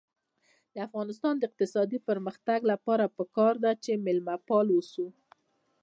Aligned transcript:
د 0.73 0.75
افغانستان 0.87 1.33
د 1.37 1.43
اقتصادي 1.49 1.99
پرمختګ 2.09 2.59
لپاره 2.71 3.13
پکار 3.17 3.53
ده 3.63 3.71
چې 3.83 3.91
مېلمه 4.05 4.35
پال 4.47 4.67
اوسو. 4.75 5.07